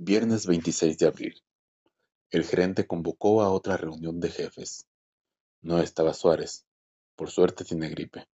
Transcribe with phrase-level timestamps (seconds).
[0.00, 1.42] Viernes 26 de abril.
[2.30, 4.86] El gerente convocó a otra reunión de jefes.
[5.60, 6.64] No estaba Suárez.
[7.16, 8.28] Por suerte tiene gripe.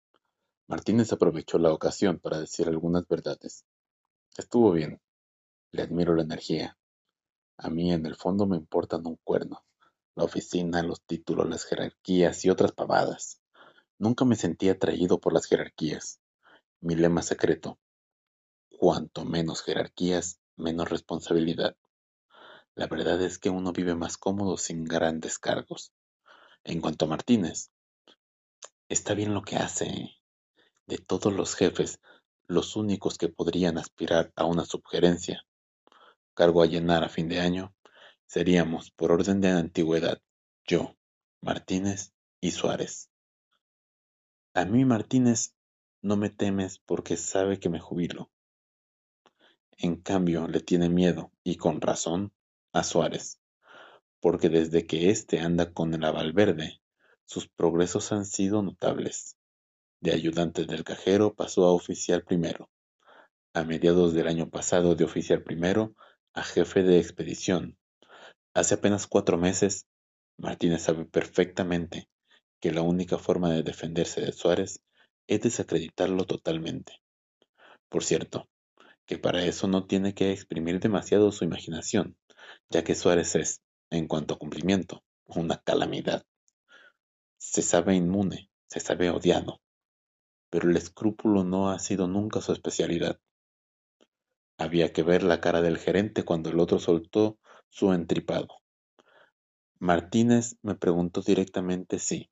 [0.69, 3.64] Martínez aprovechó la ocasión para decir algunas verdades.
[4.37, 5.00] Estuvo bien.
[5.71, 6.77] Le admiro la energía.
[7.56, 9.64] A mí en el fondo me importan un cuerno.
[10.16, 13.40] La oficina, los títulos, las jerarquías y otras pavadas.
[13.98, 16.20] Nunca me sentí atraído por las jerarquías.
[16.82, 17.78] Mi lema secreto.
[18.68, 21.77] Cuanto menos jerarquías, menos responsabilidad.
[22.74, 25.92] La verdad es que uno vive más cómodo sin grandes cargos.
[26.65, 27.70] En cuanto a Martínez,
[28.88, 30.11] está bien lo que hace.
[30.87, 32.01] De todos los jefes,
[32.47, 35.45] los únicos que podrían aspirar a una subgerencia,
[36.34, 37.75] cargo a llenar a fin de año,
[38.27, 40.20] seríamos, por orden de antigüedad,
[40.66, 40.97] yo,
[41.41, 43.11] Martínez y Suárez.
[44.52, 45.55] A mí Martínez
[46.02, 48.30] no me temes porque sabe que me jubilo.
[49.78, 52.33] En cambio, le tiene miedo, y con razón,
[52.73, 53.41] a Suárez,
[54.20, 56.80] porque desde que éste anda con el Valverde,
[57.25, 59.36] sus progresos han sido notables.
[60.00, 62.70] De ayudante del cajero pasó a oficial primero,
[63.55, 65.95] a mediados del año pasado de oficial primero
[66.34, 67.78] a jefe de expedición.
[68.55, 69.86] Hace apenas cuatro meses,
[70.36, 72.08] Martínez sabe perfectamente
[72.61, 74.80] que la única forma de defenderse de Suárez
[75.27, 77.00] es desacreditarlo totalmente.
[77.89, 78.48] Por cierto,
[79.06, 82.16] que para eso no tiene que exprimir demasiado su imaginación,
[82.70, 86.24] ya que Suárez es, en cuanto a cumplimiento, una calamidad.
[87.38, 89.61] Se sabe inmune, se sabe odiado,
[90.50, 93.20] pero el escrúpulo no ha sido nunca su especialidad.
[94.56, 98.48] Había que ver la cara del gerente cuando el otro soltó su entripado.
[99.78, 102.30] Martínez me preguntó directamente si,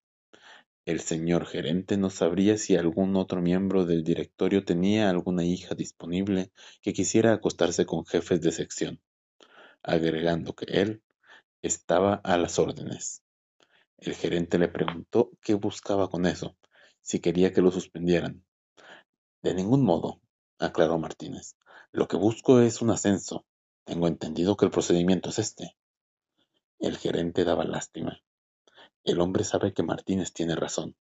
[0.85, 6.51] el señor gerente no sabría si algún otro miembro del directorio tenía alguna hija disponible
[6.81, 9.01] que quisiera acostarse con jefes de sección,
[9.83, 11.03] agregando que él
[11.63, 13.23] estaba a las órdenes.
[13.99, 16.57] El gerente le preguntó qué buscaba con eso,
[17.01, 18.45] si quería que lo suspendieran.
[19.43, 20.21] De ningún modo,
[20.59, 21.57] aclaró Martínez.
[21.93, 23.45] Lo que busco es un ascenso.
[23.85, 25.77] Tengo entendido que el procedimiento es este.
[26.81, 28.21] El gerente daba lástima.
[29.05, 30.97] El hombre sabe que Martínez tiene razón,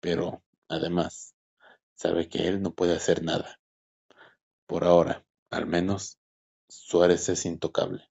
[0.00, 1.34] pero, además,
[1.94, 3.60] sabe que él no puede hacer nada.
[4.66, 6.18] Por ahora, al menos,
[6.68, 8.07] Suárez es intocable.